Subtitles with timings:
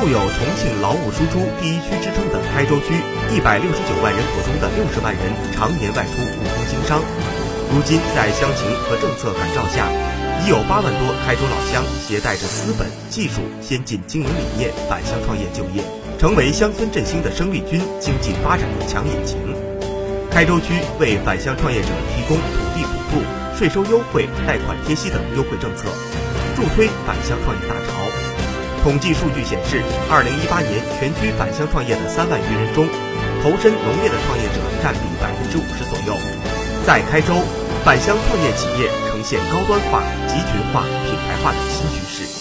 [0.00, 2.96] 素有重庆劳务输出第一区之称的开州区，
[3.36, 5.20] 一百六十九万人口中的六十万人
[5.52, 7.02] 常年外出务工经商。
[7.68, 9.92] 如今在乡情和政策感召下，
[10.40, 15.84] 已有八万多开州老乡携带着资本、技术、先进经营理念返乡创业就业，
[16.18, 19.36] 成为乡村振兴的生力军、经济发展的强引擎。
[20.30, 23.20] 开州区为返乡创业者提供土地补助、
[23.54, 25.92] 税收优惠、贷款贴息等优惠政策，
[26.56, 28.09] 助推返乡创业大潮。
[28.82, 32.88] 统计数据显示，二零一八年全区返乡创业的三万余人中，
[33.42, 36.16] 投身农业的创业者占比百分之五十左右。
[36.86, 37.34] 在开州，
[37.84, 42.40] 返乡创业企业呈现高端化、集群化、品牌化的新趋势。